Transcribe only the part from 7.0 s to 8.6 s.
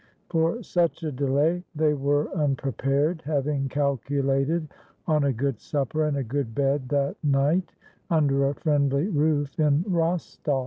night under a